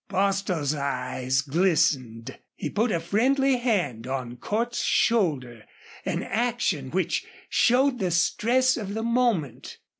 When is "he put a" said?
2.55-2.99